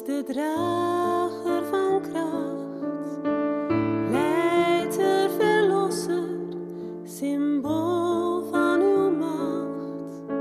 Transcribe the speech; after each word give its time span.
de 0.00 0.22
drager 0.26 1.64
van 1.70 2.00
kracht, 2.00 3.22
leider, 4.10 5.30
verlosser, 5.38 6.28
symbool 7.04 8.42
van 8.50 8.80
uw 8.80 9.10
macht. 9.10 10.32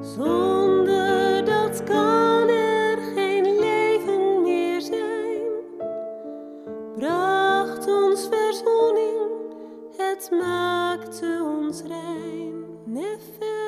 Zonder 0.00 1.44
dat 1.44 1.84
kan 1.84 2.48
er 2.48 2.98
geen 3.14 3.58
leven 3.58 4.42
meer 4.42 4.80
zijn. 4.80 5.42
Bracht 6.96 7.86
ons 7.86 8.28
verzoening, 8.30 9.30
het 9.96 10.30
maakte 10.30 11.42
ons 11.60 11.82
rein. 11.82 12.64
Nefer 12.84 13.67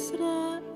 Israel. 0.00 0.69